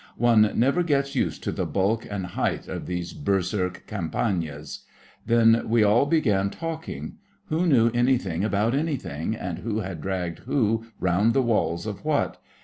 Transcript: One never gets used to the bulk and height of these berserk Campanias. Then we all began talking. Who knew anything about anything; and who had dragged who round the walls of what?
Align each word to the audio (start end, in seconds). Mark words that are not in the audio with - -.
One 0.17 0.51
never 0.55 0.81
gets 0.81 1.13
used 1.13 1.43
to 1.43 1.51
the 1.51 1.67
bulk 1.67 2.07
and 2.09 2.25
height 2.25 2.67
of 2.67 2.87
these 2.87 3.13
berserk 3.13 3.83
Campanias. 3.85 4.79
Then 5.27 5.65
we 5.69 5.83
all 5.83 6.07
began 6.07 6.49
talking. 6.49 7.17
Who 7.49 7.67
knew 7.67 7.91
anything 7.93 8.43
about 8.43 8.73
anything; 8.73 9.35
and 9.35 9.59
who 9.59 9.81
had 9.81 10.01
dragged 10.01 10.39
who 10.39 10.87
round 10.99 11.35
the 11.35 11.43
walls 11.43 11.85
of 11.85 12.03
what? 12.03 12.41